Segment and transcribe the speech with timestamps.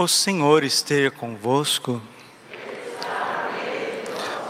[0.00, 2.00] O Senhor esteja convosco.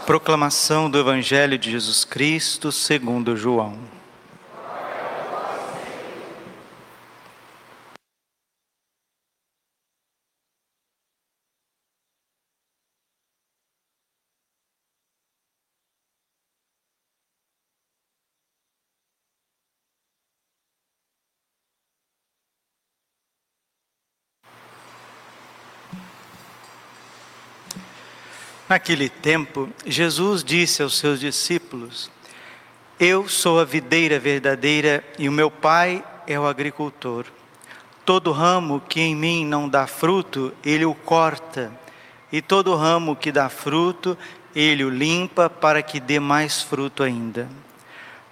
[0.05, 3.77] Proclamação do Evangelho de Jesus Cristo segundo João.
[28.71, 32.09] Naquele tempo, Jesus disse aos seus discípulos:
[32.97, 37.25] Eu sou a videira verdadeira e o meu Pai é o agricultor.
[38.05, 41.69] Todo ramo que em mim não dá fruto, ele o corta,
[42.31, 44.17] e todo ramo que dá fruto,
[44.55, 47.49] ele o limpa para que dê mais fruto ainda.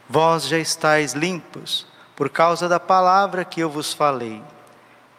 [0.07, 1.85] Vós já estáis limpos
[2.15, 4.41] por causa da palavra que eu vos falei.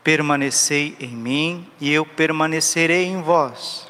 [0.03, 3.90] Permanecei em mim e eu permanecerei em vós.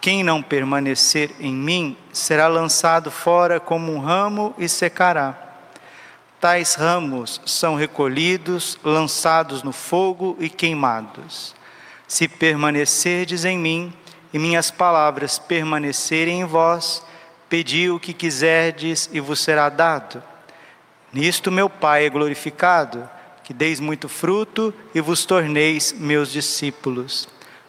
[0.00, 5.46] Quem não permanecer em mim será lançado fora como um ramo e secará.
[6.40, 11.54] Tais ramos são recolhidos, lançados no fogo e queimados.
[12.06, 13.92] Se permanecerdes em mim
[14.32, 17.02] e minhas palavras permanecerem em vós,
[17.48, 20.22] pedi o que quiserdes e vos será dado.
[21.12, 23.08] Nisto meu Pai é glorificado,
[23.42, 27.28] que deis muito fruto e vos torneis meus discípulos.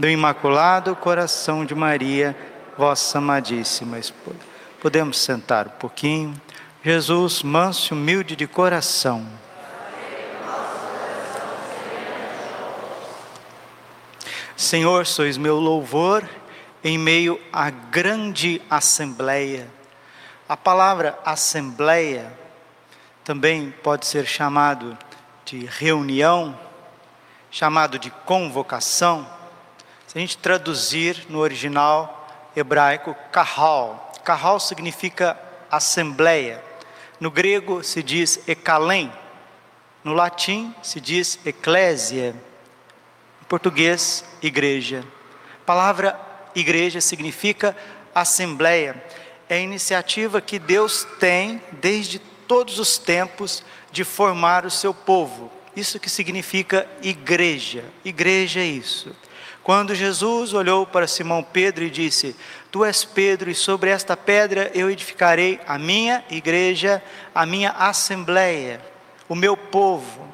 [0.00, 2.34] do Imaculado Coração de Maria,
[2.74, 4.38] vossa amadíssima esposa.
[4.80, 6.40] Podemos sentar um pouquinho.
[6.82, 9.26] Jesus, manso e humilde de coração.
[14.56, 16.26] Senhor, sois meu louvor
[16.82, 19.68] em meio à grande assembleia.
[20.48, 22.32] A palavra assembleia
[23.22, 24.96] também pode ser chamado
[25.44, 26.58] de reunião,
[27.50, 29.39] chamado de convocação
[30.10, 34.12] se a gente traduzir no original hebraico, kahal.
[34.24, 35.38] Kahal significa
[35.70, 36.60] assembleia.
[37.20, 39.12] No grego se diz ekalem.
[40.02, 42.34] No latim se diz eclésia.
[43.40, 45.04] Em português, igreja.
[45.62, 46.20] A palavra
[46.56, 47.76] igreja significa
[48.12, 49.00] assembleia.
[49.48, 55.52] É a iniciativa que Deus tem desde todos os tempos de formar o seu povo.
[55.76, 57.84] Isso que significa igreja.
[58.04, 59.14] Igreja é isso.
[59.62, 62.34] Quando Jesus olhou para Simão Pedro e disse:
[62.70, 67.02] Tu és Pedro, e sobre esta pedra eu edificarei a minha igreja,
[67.34, 68.80] a minha assembleia,
[69.28, 70.26] o meu povo,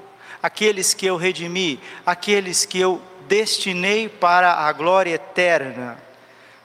[0.43, 5.99] aqueles que eu redimi, aqueles que eu destinei para a glória eterna.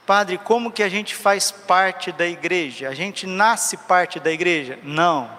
[0.06, 2.90] Padre, como que a gente faz parte da igreja?
[2.90, 4.78] A gente nasce parte da igreja?
[4.84, 5.30] Não.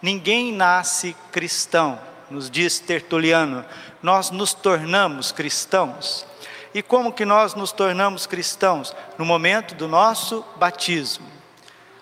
[0.00, 3.64] Ninguém nasce cristão, nos diz Tertuliano.
[4.02, 6.29] Nós nos tornamos cristãos.
[6.74, 8.94] E como que nós nos tornamos cristãos?
[9.18, 11.26] No momento do nosso batismo.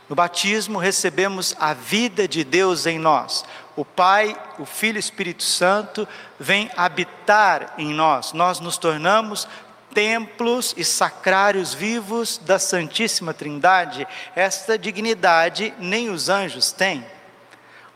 [0.09, 3.45] No batismo recebemos a vida de Deus em nós.
[3.77, 6.09] O Pai, o Filho e o Espírito Santo
[6.39, 8.33] vêm habitar em nós.
[8.33, 9.47] Nós nos tornamos
[9.95, 14.07] templos e sacrários vivos da Santíssima Trindade.
[14.35, 17.05] Esta dignidade nem os anjos têm.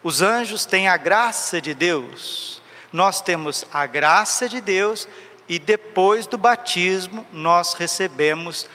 [0.02, 2.60] Os anjos têm a graça de Deus.
[2.92, 5.08] Nós temos a graça de Deus
[5.48, 8.68] e depois do batismo nós recebemos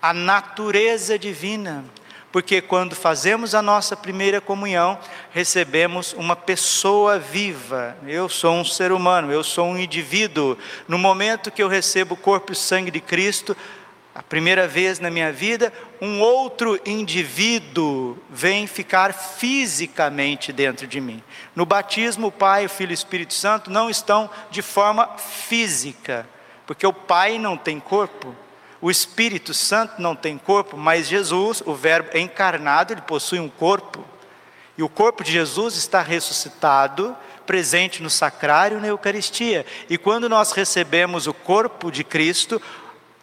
[0.00, 1.84] a natureza divina,
[2.30, 4.98] porque quando fazemos a nossa primeira comunhão,
[5.30, 7.96] recebemos uma pessoa viva.
[8.06, 10.58] Eu sou um ser humano, eu sou um indivíduo.
[10.88, 13.56] No momento que eu recebo o corpo e sangue de Cristo,
[14.14, 21.20] a primeira vez na minha vida, um outro indivíduo vem ficar fisicamente dentro de mim.
[21.56, 26.28] No batismo, o Pai, o Filho e o Espírito Santo não estão de forma física,
[26.64, 28.34] porque o Pai não tem corpo,
[28.84, 34.04] O Espírito Santo não tem corpo, mas Jesus, o Verbo encarnado, ele possui um corpo.
[34.76, 39.64] E o corpo de Jesus está ressuscitado, presente no sacrário na Eucaristia.
[39.88, 42.60] E quando nós recebemos o corpo de Cristo,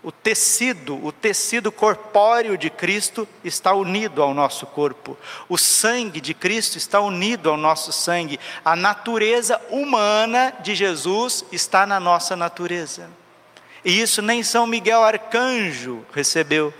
[0.03, 5.15] o tecido, o tecido corpóreo de Cristo está unido ao nosso corpo.
[5.47, 8.39] O sangue de Cristo está unido ao nosso sangue.
[8.65, 13.09] A natureza humana de Jesus está na nossa natureza.
[13.85, 16.73] E isso nem São Miguel Arcanjo recebeu.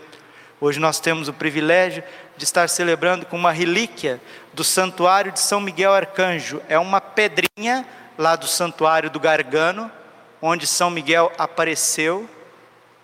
[0.59, 2.03] Hoje nós temos o privilégio
[2.35, 4.19] de estar celebrando com uma relíquia
[4.51, 6.59] do santuário de São Miguel Arcanjo.
[6.67, 7.85] É uma pedrinha
[8.17, 9.91] lá do santuário do Gargano,
[10.41, 12.27] onde São Miguel apareceu,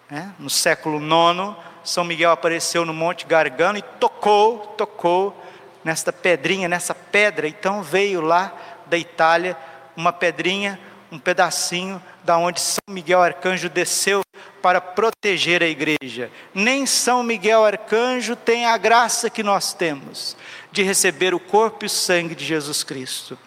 [0.09, 0.33] né?
[0.39, 1.56] no século IX.
[1.83, 5.36] São Miguel apareceu no Monte Gargano e tocou, tocou
[5.83, 7.48] nesta pedrinha, nessa pedra.
[7.48, 8.54] Então veio lá
[8.86, 9.57] da Itália
[9.95, 10.80] uma pedrinha,
[11.12, 14.21] um pedacinho da onde São Miguel Arcanjo desceu
[14.62, 16.30] para proteger a igreja.
[16.53, 20.36] Nem São Miguel Arcanjo tem a graça que nós temos
[20.71, 23.38] de receber o corpo e o sangue de Jesus Cristo.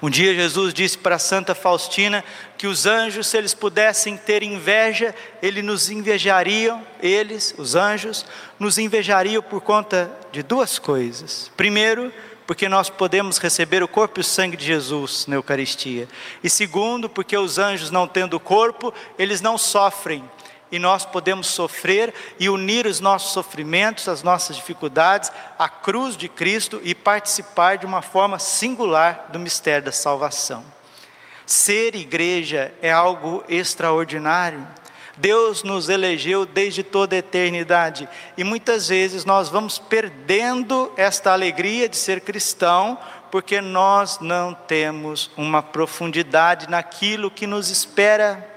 [0.00, 2.24] Um dia Jesus disse para Santa Faustina
[2.58, 8.24] que os anjos, se eles pudessem ter inveja, eles nos invejariam, eles, os anjos,
[8.58, 11.50] nos invejariam por conta de duas coisas.
[11.56, 12.12] Primeiro,
[12.46, 16.08] porque nós podemos receber o corpo e o sangue de Jesus na Eucaristia.
[16.42, 20.24] E segundo, porque os anjos, não tendo corpo, eles não sofrem.
[20.74, 26.28] E nós podemos sofrer e unir os nossos sofrimentos, as nossas dificuldades, à cruz de
[26.28, 30.64] Cristo e participar de uma forma singular do mistério da salvação.
[31.46, 34.66] Ser igreja é algo extraordinário.
[35.16, 41.88] Deus nos elegeu desde toda a eternidade e muitas vezes nós vamos perdendo esta alegria
[41.88, 42.98] de ser cristão
[43.30, 48.53] porque nós não temos uma profundidade naquilo que nos espera.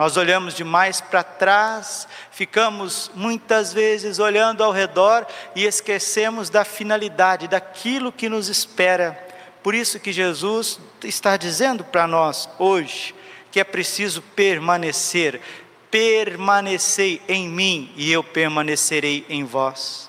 [0.00, 7.46] Nós olhamos demais para trás, ficamos muitas vezes olhando ao redor e esquecemos da finalidade,
[7.46, 9.12] daquilo que nos espera.
[9.62, 13.14] Por isso que Jesus está dizendo para nós hoje
[13.52, 15.38] que é preciso permanecer,
[15.90, 20.08] permanecei em mim e eu permanecerei em vós.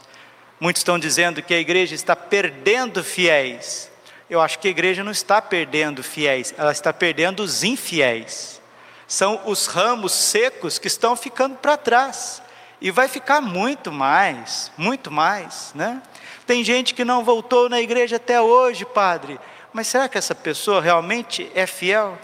[0.57, 3.91] Muitos estão dizendo que a igreja está perdendo fiéis.
[4.29, 8.60] Eu acho que a igreja não está perdendo fiéis, ela está perdendo os infiéis.
[9.11, 12.41] São os ramos secos que estão ficando para trás.
[12.79, 16.01] E vai ficar muito mais, muito mais, né?
[16.47, 19.37] Tem gente que não voltou na igreja até hoje, padre.
[19.73, 22.17] Mas será que essa pessoa realmente é fiel?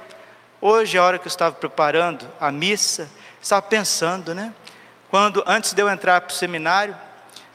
[0.61, 3.09] Hoje, a hora que eu estava preparando a missa,
[3.41, 4.53] estava pensando, né?
[5.09, 6.95] Quando antes de eu entrar para o seminário,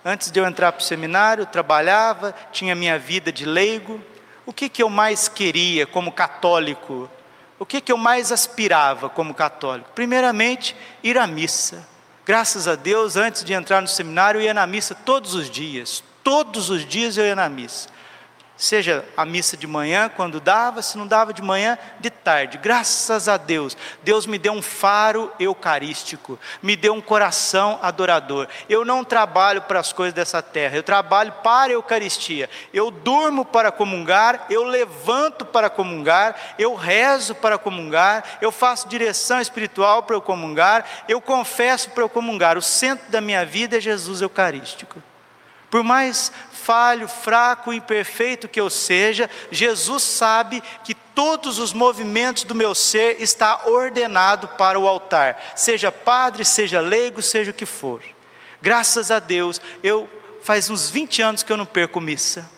[0.05, 3.99] antes de eu entrar para o seminário, trabalhava, tinha minha vida de leigo.
[4.45, 7.09] O que que eu mais queria como católico?
[7.63, 9.89] O que que eu mais aspirava como católico?
[9.95, 11.87] Primeiramente, ir à missa.
[12.27, 16.03] Graças a Deus, antes de entrar no seminário, eu ia na missa todos os dias.
[16.25, 17.89] Todos os dias eu ia na missa
[18.63, 22.59] seja a missa de manhã, quando dava, se não dava de manhã, de tarde.
[22.59, 28.47] Graças a Deus, Deus me deu um faro eucarístico, me deu um coração adorador.
[28.69, 32.49] Eu não trabalho para as coisas dessa terra, eu trabalho para a Eucaristia.
[32.73, 39.41] Eu durmo para comungar, eu levanto para comungar, eu rezo para comungar, eu faço direção
[39.41, 42.57] espiritual para eu comungar, eu confesso para eu comungar.
[42.57, 45.03] O centro da minha vida é Jesus Eucarístico.
[45.73, 46.31] Por mais
[46.65, 53.21] falho, fraco, imperfeito que eu seja, Jesus sabe que todos os movimentos do meu ser
[53.21, 58.03] está ordenado para o altar, seja padre, seja leigo, seja o que for.
[58.61, 60.09] Graças a Deus, eu
[60.43, 62.49] faz uns 20 anos que eu não perco missa.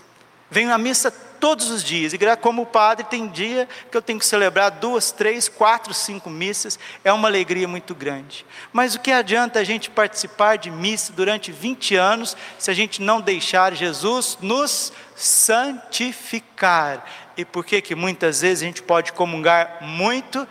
[0.51, 2.13] Venho à missa todos os dias.
[2.13, 6.79] E como padre, tem dia que eu tenho que celebrar duas, três, quatro, cinco missas.
[7.03, 8.45] É uma alegria muito grande.
[8.73, 13.01] Mas o que adianta a gente participar de missa durante 20 anos se a gente
[13.01, 17.05] não deixar Jesus nos santificar?
[17.37, 20.47] E por que que muitas vezes a gente pode comungar muito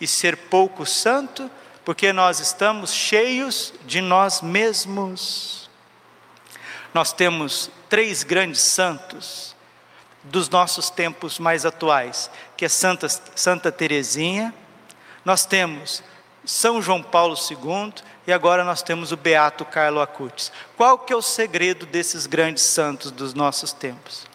[0.00, 1.50] e ser pouco santo?
[1.84, 5.70] Porque nós estamos cheios de nós mesmos.
[6.92, 9.55] Nós temos três grandes santos
[10.26, 14.52] dos nossos tempos mais atuais, que é Santa, Santa Teresinha,
[15.24, 16.02] nós temos
[16.44, 17.92] São João Paulo II
[18.26, 20.52] e agora nós temos o Beato Carlo Acutis.
[20.76, 24.26] Qual que é o segredo desses grandes santos dos nossos tempos?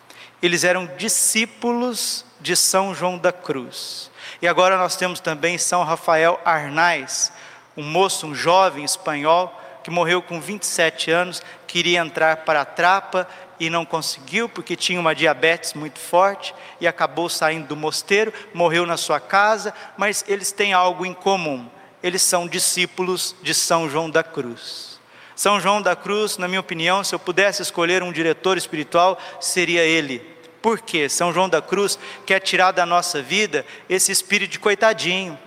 [0.42, 4.10] Eles eram discípulos de São João da Cruz.
[4.42, 7.32] E agora nós temos também São Rafael Arnais,
[7.78, 13.28] um moço, um jovem espanhol que morreu com 27 anos, queria entrar para a trapa
[13.62, 18.88] e não conseguiu porque tinha uma diabetes muito forte e acabou saindo do mosteiro, morreu
[18.88, 21.70] na sua casa, mas eles têm algo em comum.
[22.02, 25.00] eles são discípulos de São João da Cruz.
[25.36, 29.84] São João da Cruz, na minha opinião, se eu pudesse escolher um diretor espiritual, seria
[29.84, 30.20] ele.
[30.60, 31.08] Por quê?
[31.08, 35.38] São João da Cruz quer tirar da nossa vida esse espírito de coitadinho.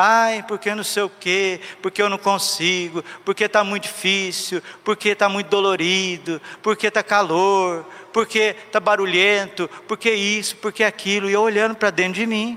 [0.00, 5.08] Ai, porque não sei o quê, porque eu não consigo, porque está muito difícil, porque
[5.08, 11.42] está muito dolorido, porque está calor, porque está barulhento, porque isso, porque aquilo, e eu
[11.42, 12.56] olhando para dentro de mim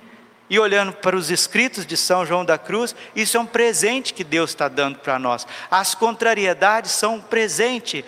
[0.52, 4.24] e olhando para os escritos de São João da Cruz, isso é um presente que
[4.24, 5.48] Deus está dando para nós.
[5.72, 8.06] As contrariedades são um presente,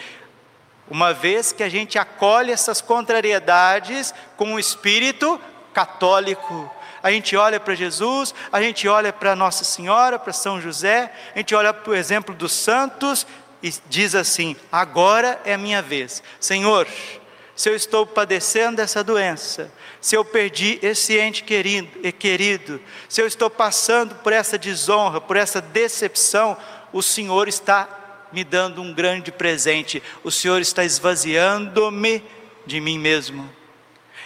[0.88, 5.42] uma vez que a gente acolhe essas contrariedades com o espírito
[5.74, 6.70] católico.
[7.04, 11.38] A gente olha para Jesus, a gente olha para Nossa Senhora, para São José, a
[11.38, 13.28] gente olha para o exemplo dos santos
[13.62, 16.24] e diz assim: agora é a minha vez.
[16.40, 16.88] Senhor,
[17.56, 19.70] se eu estou padecendo dessa doença,
[20.00, 25.36] se eu perdi esse ente querido, querido, se eu estou passando por essa desonra, por
[25.36, 26.58] essa decepção,
[26.94, 32.24] o Senhor está me dando um grande presente, o Senhor está esvaziando-me
[32.66, 33.48] de mim mesmo.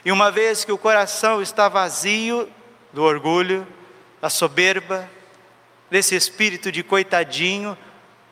[0.05, 2.47] E uma vez que o coração está vazio
[2.97, 3.67] do orgulho,
[4.19, 5.07] da soberba,
[5.87, 7.77] desse espírito de coitadinho,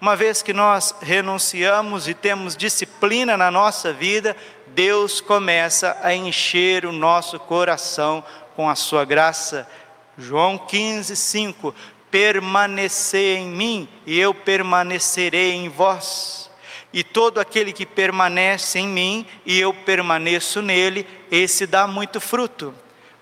[0.02, 4.36] uma vez que nós renunciamos e temos disciplina na nossa vida,
[4.70, 8.24] Deus começa a encher o nosso coração
[8.56, 9.70] com a sua graça.
[10.18, 11.76] João 15, 5:
[12.10, 16.50] Permanecer em mim e eu permanecerei em vós.
[16.92, 22.74] E todo aquele que permanece em mim e eu permaneço nele, esse dá muito fruto.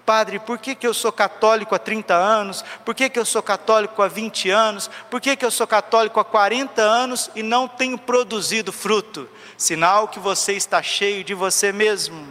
[0.05, 2.63] Padre, por que, que eu sou católico há 30 anos?
[2.83, 4.89] Por que, que eu sou católico há 20 anos?
[5.09, 9.29] Por que, que eu sou católico há 40 anos e não tenho produzido fruto?
[9.57, 12.27] sinal que você está cheio de você mesmo,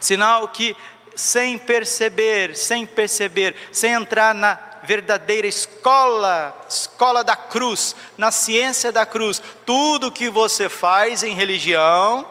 [0.00, 0.76] sinal que
[1.14, 9.04] sem perceber, sem perceber, sem entrar na verdadeira escola, escola da cruz, na ciência da
[9.04, 12.26] cruz, tudo que você faz em religião,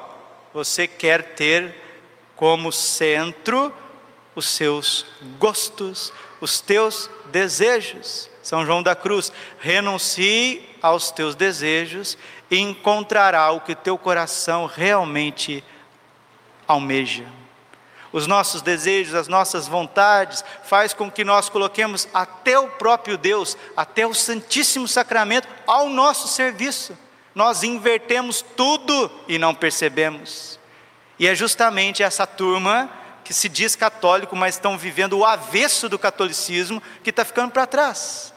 [0.54, 1.76] você quer ter
[2.36, 3.72] como centro
[4.36, 5.06] os seus
[5.38, 8.30] gostos, os teus desejos.
[8.42, 12.18] São João da Cruz, renuncie aos teus desejos
[12.50, 15.64] e encontrará o que teu coração realmente
[16.68, 17.26] almeja.
[18.12, 23.58] Os nossos desejos, as nossas vontades, faz com que nós coloquemos até o próprio Deus,
[23.78, 26.98] até o Santíssimo Sacramento ao nosso serviço.
[27.34, 30.60] Nós invertemos tudo e não percebemos.
[31.18, 32.90] E é justamente essa turma
[33.32, 37.66] que se diz católico, mas estão vivendo o avesso do catolicismo, que está ficando para
[37.66, 38.34] trás.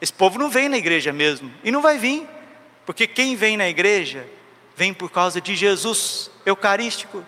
[0.00, 2.26] Esse povo não vem na igreja mesmo, e não vai vir.
[2.86, 4.26] Porque quem vem na igreja,
[4.74, 7.22] vem por causa de Jesus eucarístico.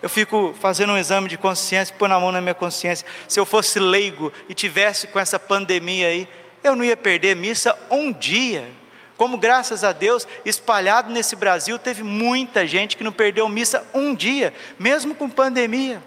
[0.00, 3.04] Eu fico fazendo um exame de consciência, pôr na mão na minha consciência.
[3.26, 6.28] Se eu fosse leigo e tivesse com essa pandemia aí,
[6.62, 8.70] eu não ia perder missa um dia.
[9.16, 14.14] Como graças a Deus, espalhado nesse Brasil, teve muita gente que não perdeu missa um
[14.14, 16.02] dia, mesmo com pandemia.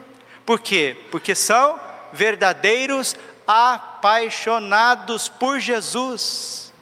[0.46, 0.98] Por quê?
[1.10, 1.80] Porque são
[2.12, 6.74] verdadeiros apaixonados por Jesus.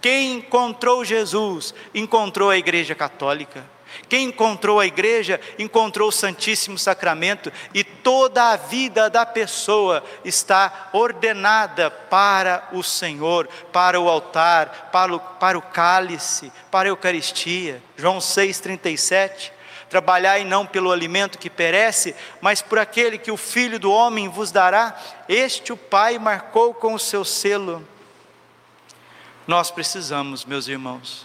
[0.00, 3.75] Quem encontrou Jesus, encontrou a Igreja Católica.
[4.08, 10.90] Quem encontrou a igreja, encontrou o Santíssimo Sacramento, e toda a vida da pessoa está
[10.92, 17.82] ordenada para o Senhor, para o altar, para o, para o cálice, para a Eucaristia.
[17.96, 19.52] João 6,37.
[19.88, 24.50] Trabalhai não pelo alimento que perece, mas por aquele que o Filho do Homem vos
[24.50, 24.96] dará,
[25.28, 27.86] este o Pai marcou com o seu selo.
[29.46, 31.24] Nós precisamos, meus irmãos,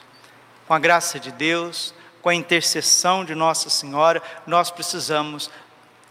[0.68, 5.50] com a graça de Deus, com a intercessão de Nossa Senhora, nós precisamos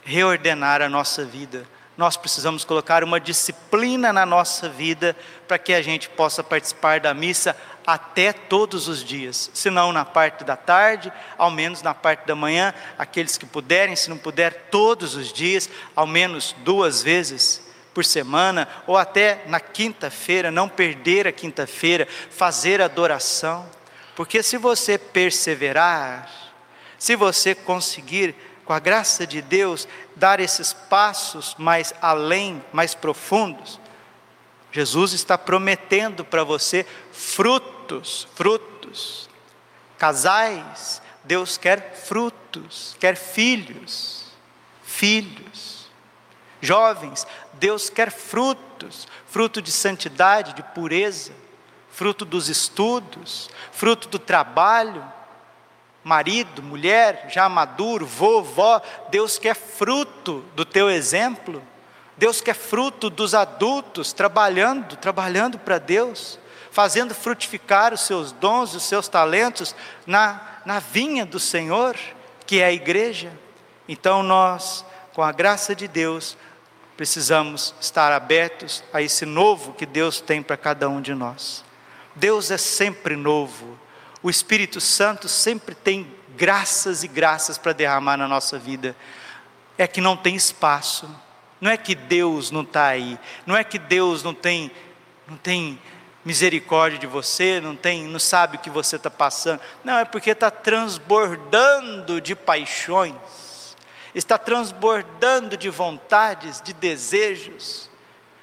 [0.03, 1.67] reordenar a nossa vida.
[1.97, 5.15] Nós precisamos colocar uma disciplina na nossa vida
[5.47, 7.55] para que a gente possa participar da missa
[7.87, 12.35] até todos os dias, se não na parte da tarde, ao menos na parte da
[12.35, 18.05] manhã, aqueles que puderem, se não puder, todos os dias, ao menos duas vezes por
[18.05, 23.69] semana, ou até na quinta-feira, não perder a quinta-feira, fazer adoração,
[24.15, 26.31] porque se você perseverar,
[26.99, 33.81] se você conseguir, com a graça de Deus, dar esses passos mais além, mais profundos,
[34.73, 39.29] Jesus está prometendo para você frutos, frutos.
[39.99, 44.27] Casais, Deus quer frutos, quer filhos,
[44.83, 45.91] filhos.
[46.61, 51.33] Jovens, Deus quer frutos, fruto de santidade, de pureza,
[51.91, 55.05] fruto dos estudos, fruto do trabalho.
[56.03, 58.81] Marido, mulher, já maduro, vovó,
[59.11, 61.63] Deus quer fruto do teu exemplo.
[62.17, 66.39] Deus quer fruto dos adultos trabalhando, trabalhando para Deus,
[66.71, 69.75] fazendo frutificar os seus dons, os seus talentos
[70.07, 71.97] na, na vinha do Senhor,
[72.47, 73.33] que é a igreja.
[73.89, 76.37] Então nós, com a graça de Deus,
[76.97, 81.65] precisamos estar abertos a esse novo que Deus tem para cada um de nós.
[82.21, 83.77] Deus é sempre novo.
[84.23, 88.95] O Espírito Santo sempre tem graças e graças para derramar na nossa vida.
[89.77, 91.11] É que não tem espaço.
[91.61, 93.19] Não é que Deus não está aí.
[93.45, 94.71] Não é que Deus não tem,
[95.27, 95.81] não tem
[96.25, 99.61] misericórdia de você, não tem, não sabe o que você está passando.
[99.83, 103.17] Não, é porque está transbordando de paixões
[104.15, 107.89] está transbordando de vontades, de desejos.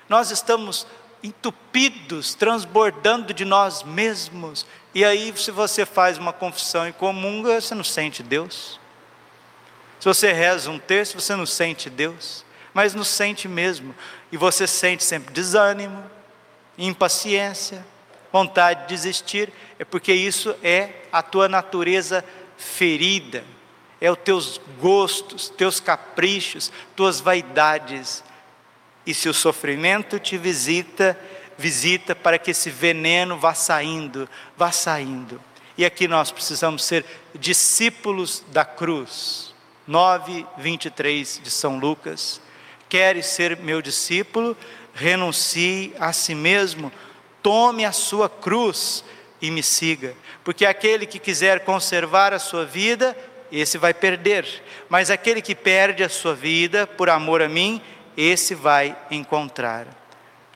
[0.08, 0.88] Nós estamos
[1.24, 4.66] entupidos, transbordando de nós mesmos.
[4.94, 8.80] E aí, se você faz uma confissão e comunga, você não sente Deus.
[10.00, 13.96] Se você reza um texto, você não sente Deus, mas não sente mesmo.
[14.32, 16.04] E você sente sempre desânimo,
[16.78, 17.86] impaciência,
[18.32, 22.24] vontade de desistir, é porque isso é a tua natureza
[22.58, 23.44] ferida
[24.00, 28.24] é os teus gostos, teus caprichos, tuas vaidades.
[29.08, 31.18] E se o sofrimento te visita,
[31.58, 35.42] visita para que esse veneno vá saindo, vá saindo.
[35.78, 39.56] E aqui nós precisamos ser discípulos da cruz.
[39.88, 42.42] 9, 23 de São Lucas.
[42.90, 44.58] Queres ser meu discípulo?
[44.94, 46.92] Renuncie a si mesmo,
[47.42, 49.06] tome a sua cruz
[49.42, 50.16] e me siga.
[50.44, 53.16] Porque aquele que quiser conservar a sua vida,
[53.50, 54.46] esse vai perder.
[54.90, 57.82] Mas aquele que perde a sua vida por amor a mim,
[58.18, 59.88] esse vai encontrar.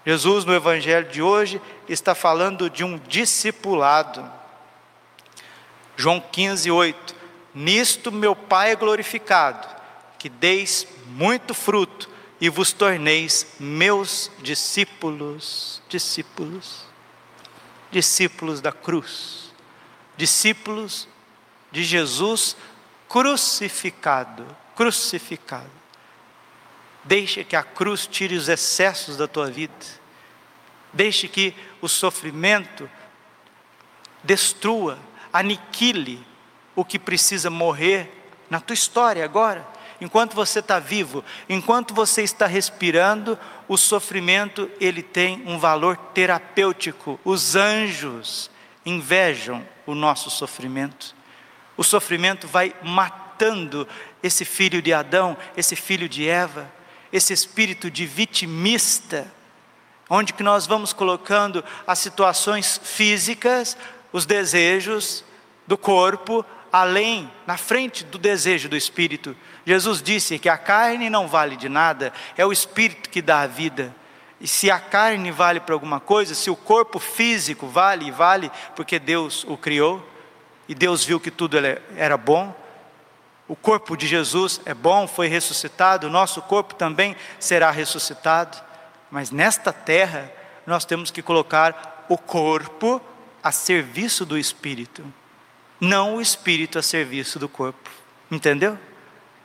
[0.04, 4.28] Jesus, no Evangelho de hoje, está falando de um discipulado.
[5.96, 7.16] João 15, 8.
[7.54, 9.68] Nisto meu Pai é glorificado,
[10.18, 15.84] que deis muito fruto e vos torneis meus discípulos.
[15.88, 16.86] Discípulos.
[17.92, 19.54] Discípulos da cruz.
[20.18, 21.08] Discípulos
[21.72, 22.58] de Jesus
[23.08, 25.81] crucificado, crucificado.
[27.04, 29.74] Deixe que a cruz tire os excessos da tua vida.
[30.94, 32.90] Deixe que o sofrimento
[34.24, 35.00] destrua,
[35.32, 36.26] aniquile
[36.76, 38.12] o que precisa morrer
[38.50, 39.66] na tua história agora.
[40.00, 43.38] Enquanto você está vivo, enquanto você está respirando,
[43.68, 47.20] o sofrimento ele tem um valor terapêutico.
[47.24, 48.50] Os anjos
[48.86, 51.16] invejam o nosso sofrimento.
[51.78, 53.88] O sofrimento vai matando
[54.22, 56.70] esse filho de Adão, esse filho de Eva,
[57.12, 59.32] esse espírito de vitimista,
[60.10, 63.78] onde que nós vamos colocando as situações físicas,
[64.12, 65.24] os desejos
[65.66, 69.36] do corpo, além, na frente do desejo do espírito.
[69.66, 73.48] Jesus disse que a carne não vale de nada, é o espírito que dá a
[73.48, 73.96] vida.
[74.40, 78.98] E se a carne vale para alguma coisa, se o corpo físico vale, vale porque
[78.98, 80.06] Deus o criou
[80.68, 81.58] e Deus viu que tudo
[81.96, 82.56] era bom.
[83.52, 88.58] O corpo de Jesus é bom, foi ressuscitado, o nosso corpo também será ressuscitado.
[89.12, 90.32] Mas nesta terra,
[90.66, 93.02] nós temos que colocar o corpo
[93.44, 95.04] a serviço do espírito,
[95.82, 97.90] não o espírito a serviço do corpo.
[98.32, 98.80] Entendeu?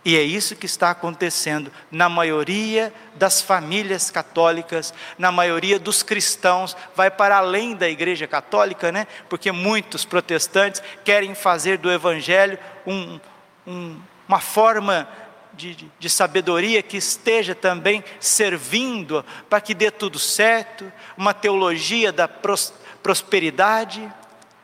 [0.05, 6.77] E é isso que está acontecendo na maioria das famílias católicas, na maioria dos cristãos,
[6.95, 9.09] vai para além da igreja católica, né?
[9.29, 13.19] Porque muitos protestantes querem fazer do evangelho um,
[13.67, 13.99] um,
[14.29, 15.09] uma forma
[15.53, 22.13] de, de, de, sabedoria que esteja também servindo para que dê tudo certo, uma teologia
[22.13, 24.13] da pros, prosperidade.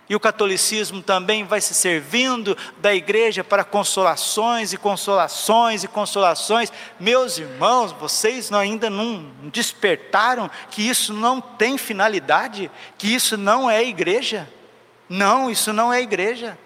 [0.08, 6.70] E o catolicismo também vai se servindo da igreja para consolações e consolações e consolações.
[7.00, 13.82] Meus irmãos, vocês ainda não despertaram que isso não tem finalidade, que isso não é
[13.82, 14.46] igreja.
[15.08, 16.58] Não, isso não é igreja.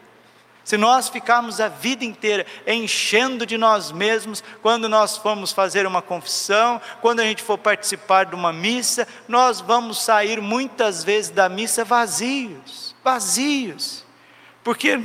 [0.66, 6.02] Se nós ficarmos a vida inteira enchendo de nós mesmos, quando nós formos fazer uma
[6.02, 11.48] confissão, quando a gente for participar de uma missa, nós vamos sair muitas vezes da
[11.48, 14.04] missa vazios vazios.
[14.64, 15.00] Porque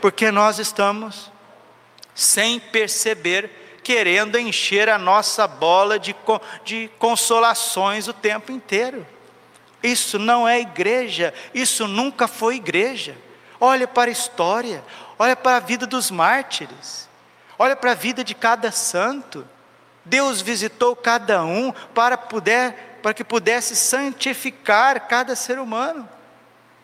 [0.00, 1.30] porque nós estamos
[2.14, 6.16] sem perceber querendo encher a nossa bola de,
[6.64, 9.06] de consolações o tempo inteiro.
[9.82, 13.14] Isso não é igreja, isso nunca foi igreja.
[13.64, 14.84] Olha para a história,
[15.18, 17.08] olha para a vida dos mártires,
[17.58, 19.46] olha para a vida de cada santo.
[20.04, 26.06] Deus visitou cada um para, puder, para que pudesse santificar cada ser humano.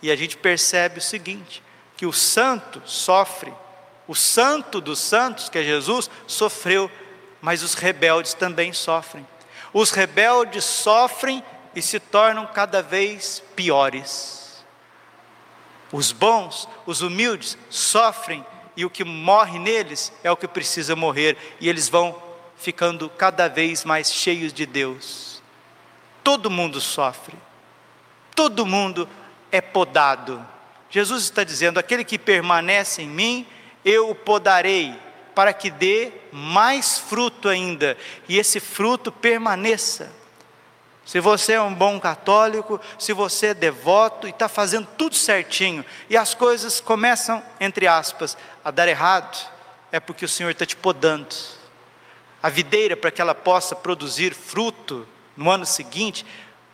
[0.00, 1.62] E a gente percebe o seguinte:
[1.96, 3.52] que o santo sofre,
[4.08, 6.90] o santo dos santos, que é Jesus, sofreu
[7.40, 9.26] mas os rebeldes também sofrem.
[9.72, 11.42] Os rebeldes sofrem
[11.74, 14.39] e se tornam cada vez piores.
[15.92, 18.44] Os bons, os humildes, sofrem
[18.76, 22.20] e o que morre neles é o que precisa morrer, e eles vão
[22.56, 25.42] ficando cada vez mais cheios de Deus.
[26.22, 27.36] Todo mundo sofre,
[28.34, 29.08] todo mundo
[29.50, 30.46] é podado.
[30.88, 33.46] Jesus está dizendo: aquele que permanece em mim,
[33.84, 34.94] eu o podarei,
[35.34, 37.96] para que dê mais fruto ainda,
[38.28, 40.19] e esse fruto permaneça.
[41.10, 45.84] Se você é um bom católico, se você é devoto e está fazendo tudo certinho,
[46.08, 49.36] e as coisas começam, entre aspas, a dar errado,
[49.90, 51.34] é porque o Senhor está te podando.
[52.40, 55.04] A videira, para que ela possa produzir fruto
[55.36, 56.24] no ano seguinte,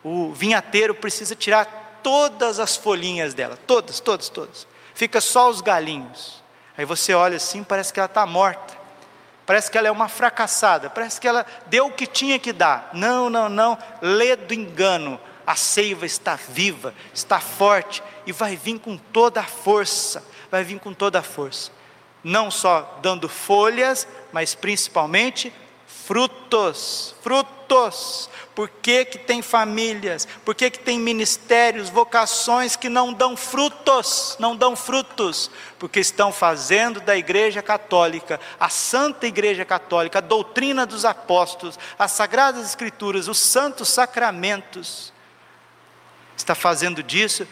[0.03, 4.67] o vinhateiro precisa tirar todas as folhinhas dela, todas, todas, todas.
[4.93, 6.43] Fica só os galinhos.
[6.77, 8.76] Aí você olha assim, parece que ela está morta.
[9.47, 12.89] Parece que ela é uma fracassada, parece que ela deu o que tinha que dar.
[12.91, 15.17] Não, não, não, lê do engano.
[15.45, 20.77] A seiva está viva, está forte e vai vir com toda a força, vai vir
[20.81, 21.71] com toda a força.
[22.21, 25.53] Não só dando folhas, mas principalmente
[26.07, 28.29] frutos, frutos.
[28.55, 30.25] Por que, que tem famílias?
[30.45, 34.37] Por que, que tem ministérios, vocações que não dão frutos?
[34.39, 40.85] Não dão frutos, porque estão fazendo da Igreja Católica, a Santa Igreja Católica, a doutrina
[40.85, 45.11] dos apóstolos, as Sagradas Escrituras, os santos sacramentos,
[46.37, 47.45] está fazendo disso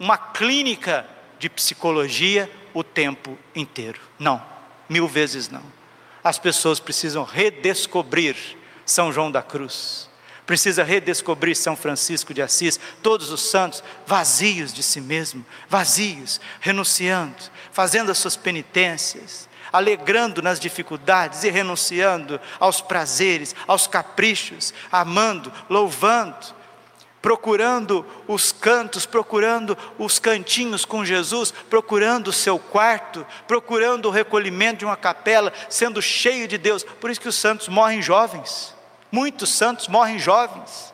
[0.00, 1.06] uma clínica
[1.38, 4.00] de psicologia o tempo inteiro.
[4.18, 4.42] Não,
[4.88, 5.81] mil vezes não
[6.22, 8.36] as pessoas precisam redescobrir
[8.84, 10.08] São João da Cruz,
[10.46, 17.36] precisa redescobrir São Francisco de Assis, todos os santos vazios de si mesmo, vazios, renunciando,
[17.72, 26.61] fazendo as suas penitências, alegrando nas dificuldades e renunciando aos prazeres, aos caprichos, amando, louvando
[27.22, 34.80] procurando os cantos, procurando os cantinhos com Jesus, procurando o seu quarto, procurando o recolhimento
[34.80, 36.82] de uma capela, sendo cheio de Deus.
[36.82, 38.74] Por isso que os santos morrem jovens.
[39.10, 40.92] Muitos santos morrem jovens.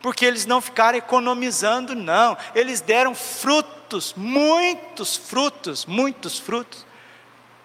[0.00, 2.36] Porque eles não ficaram economizando, não.
[2.54, 6.86] Eles deram frutos, muitos frutos, muitos frutos.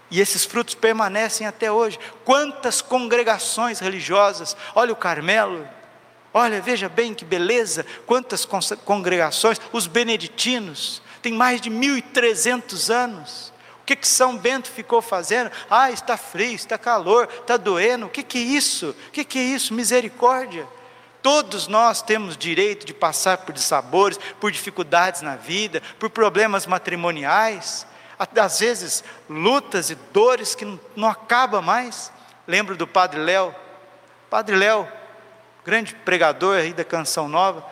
[0.10, 2.00] E esses frutos permanecem até hoje.
[2.26, 5.68] Quantas congregações religiosas, olha o Carmelo,
[6.34, 8.46] Olha, veja bem que beleza, quantas
[8.86, 13.54] congregações, os beneditinos, tem mais de 1.300 anos.
[13.82, 15.52] O que, que São Bento ficou fazendo?
[15.70, 18.06] Ah, está frio, está calor, está doendo.
[18.06, 18.96] O que, que é isso?
[19.08, 19.74] O que, que é isso?
[19.74, 20.68] Misericórdia.
[21.22, 27.86] Todos nós temos direito de passar por dissabores, por dificuldades na vida, por problemas matrimoniais,
[28.18, 32.12] às vezes lutas e dores que não, não acabam mais.
[32.48, 33.54] Lembro do Padre Léo.
[34.30, 34.88] Padre Léo,
[35.66, 37.66] grande pregador aí da Canção Nova,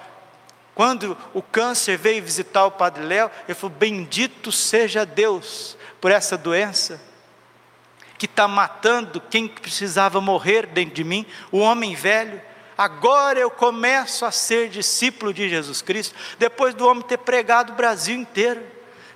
[0.77, 6.37] quando o câncer veio visitar o Padre Léo, ele falou: Bendito seja Deus por essa
[6.37, 7.01] doença,
[8.17, 12.39] que está matando quem precisava morrer dentro de mim, o homem velho.
[12.77, 17.75] Agora eu começo a ser discípulo de Jesus Cristo, depois do homem ter pregado o
[17.75, 18.63] Brasil inteiro,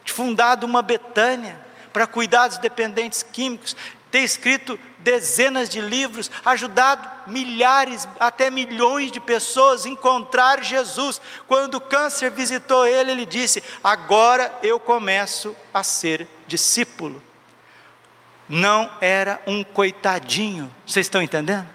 [0.04, 1.60] fundado uma Betânia
[1.94, 3.76] para cuidar dos dependentes químicos,
[4.10, 11.22] ter escrito dezenas de livros, ajudado milhares, até milhões de pessoas encontrar Jesus.
[11.48, 17.22] Quando o câncer visitou ele, ele disse: Agora eu começo a ser discípulo.
[18.48, 21.68] Não era um coitadinho, vocês estão entendendo?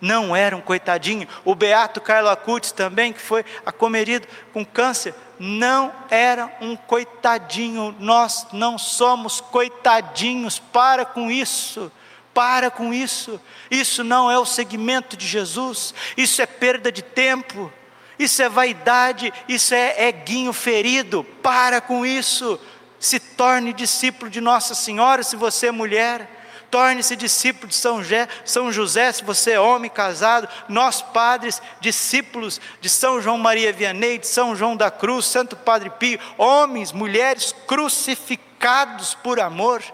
[0.00, 1.26] Não era um coitadinho.
[1.44, 8.48] O beato Carlo Acutis também, que foi acomerido com câncer, não era um coitadinho, nós
[8.52, 11.90] não somos coitadinhos, para com isso.
[12.34, 17.72] Para com isso, isso não é o segmento de Jesus, isso é perda de tempo,
[18.18, 21.24] isso é vaidade, isso é eguinho ferido.
[21.40, 22.58] Para com isso,
[22.98, 26.28] se torne discípulo de Nossa Senhora se você é mulher,
[26.70, 32.60] torne-se discípulo de São José, São José, se você é homem casado, nós padres, discípulos
[32.80, 37.54] de São João Maria Vianney, de São João da Cruz, Santo Padre Pio, homens, mulheres
[37.68, 39.84] crucificados por amor,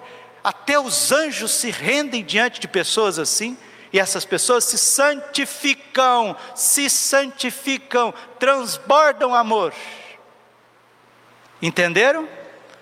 [0.42, 3.57] até os anjos se rendem diante de pessoas assim,
[3.92, 9.74] e essas pessoas se santificam, se santificam, transbordam amor.
[11.61, 12.29] Entenderam?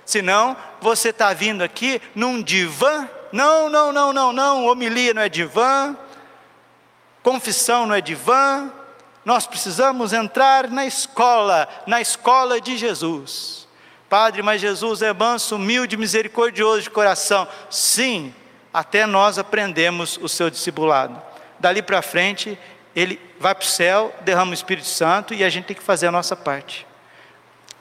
[0.04, 5.28] Senão, você está vindo aqui num divã não, não, não, não, não, homilia não é
[5.28, 5.96] divã,
[7.22, 8.72] confissão não é divã,
[9.24, 13.67] nós precisamos entrar na escola, na escola de Jesus.
[14.08, 17.46] Padre, mas Jesus é manso, humilde, misericordioso de coração.
[17.70, 18.34] Sim,
[18.72, 21.20] até nós aprendemos o seu discipulado.
[21.58, 22.58] dali para frente,
[22.94, 26.06] ele vai para o céu, derrama o Espírito Santo e a gente tem que fazer
[26.06, 26.86] a nossa parte.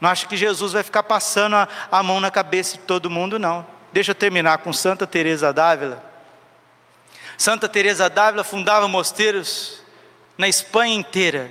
[0.02, 3.40] Não acho que Jesus vai ficar passando a, a mão na cabeça de todo mundo,
[3.40, 3.66] não.
[3.94, 6.04] Deixa eu terminar com Santa Teresa d'Ávila.
[7.38, 9.82] Santa Teresa d'Ávila fundava mosteiros
[10.38, 11.50] na Espanha inteira.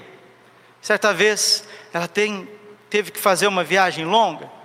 [0.82, 2.48] Certa vez ela tem,
[2.90, 4.55] teve que fazer uma viagem longa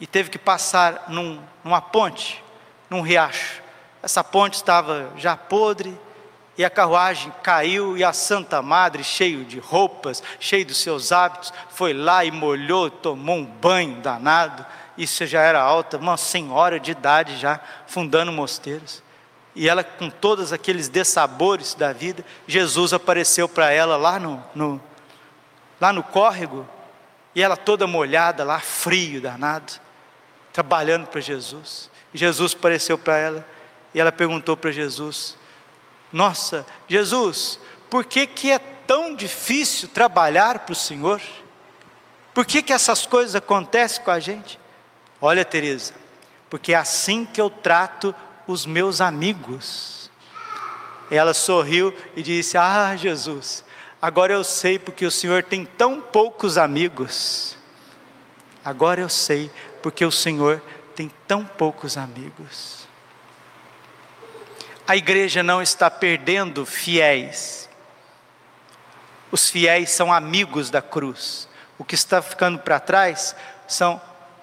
[0.00, 2.42] e teve que passar num, numa ponte,
[2.90, 3.62] num riacho.
[4.02, 5.98] Essa ponte estava já podre,
[6.58, 11.52] e a carruagem caiu, e a Santa Madre, cheio de roupas, cheio dos seus hábitos,
[11.70, 14.64] foi lá e molhou, tomou um banho danado.
[14.96, 19.02] Isso já era alta, uma senhora de idade já, fundando mosteiros.
[19.54, 24.80] E ela, com todos aqueles dessabores da vida, Jesus apareceu para ela lá no, no,
[25.78, 26.66] lá no córrego,
[27.34, 29.74] e ela toda molhada, lá frio danado,
[30.56, 31.90] trabalhando para Jesus.
[32.14, 33.46] Jesus apareceu para ela,
[33.92, 35.36] e ela perguntou para Jesus:
[36.10, 41.20] nossa, Jesus, por que, que é tão difícil trabalhar para o Senhor?
[42.32, 44.58] Por que, que essas coisas acontecem com a gente?
[45.20, 45.92] Olha, Teresa,
[46.48, 48.14] porque é assim que eu trato
[48.46, 50.10] os meus amigos.
[51.10, 53.62] Ela sorriu e disse: Ah, Jesus,
[54.00, 57.56] agora eu sei porque o Senhor tem tão poucos amigos.
[58.66, 59.48] Agora eu sei
[59.86, 60.60] porque o Senhor
[60.96, 62.86] tem tão poucos amigos
[64.86, 67.68] a igreja não está perdendo fiéis.
[69.32, 71.48] Os fiéis são amigos da cruz.
[71.76, 73.34] O que está ficando para trás
[73.66, 74.00] são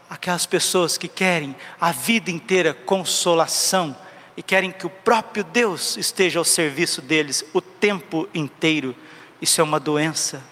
[0.10, 3.96] aquelas pessoas que querem a vida inteira consolação
[4.36, 8.94] e querem que o próprio Deus esteja ao serviço deles o tempo inteiro.
[9.42, 10.44] Isso é uma doença,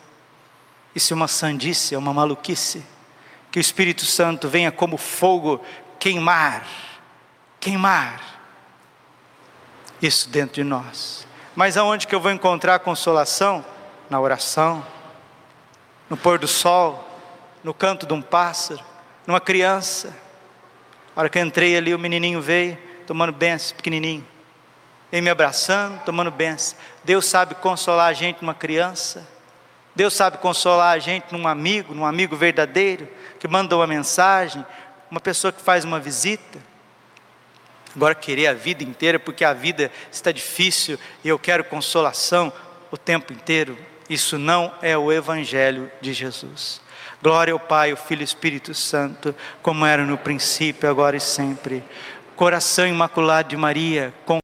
[0.96, 2.82] isso é uma sandice, é uma maluquice.
[3.52, 5.62] Que o Espírito Santo venha como fogo
[6.00, 6.66] queimar,
[7.60, 8.42] queimar
[10.02, 11.28] isso dentro de nós.
[11.56, 13.64] Mas aonde que eu vou encontrar consolação?
[14.10, 14.86] Na oração,
[16.10, 17.08] no pôr do sol,
[17.64, 18.84] no canto de um pássaro,
[19.26, 20.14] numa criança.
[21.16, 24.28] A hora que eu entrei ali, o menininho veio, tomando bênção, pequenininho.
[25.12, 26.78] Ele me abraçando, tomando bênção.
[27.04, 29.28] Deus sabe consolar a gente numa criança.
[29.96, 33.08] Deus sabe consolar a gente num amigo, num amigo verdadeiro,
[33.42, 34.64] que manda uma mensagem,
[35.10, 36.60] uma pessoa que faz uma visita.
[37.96, 42.54] Agora querer a vida inteira porque a vida está difícil e eu quero consolação
[42.92, 43.76] o tempo inteiro.
[44.08, 46.82] Isso não é o evangelho de Jesus.
[47.20, 51.84] Glória ao Pai, ao Filho e Espírito Santo, como era no princípio, agora e sempre.
[52.36, 54.40] Coração imaculado de Maria, com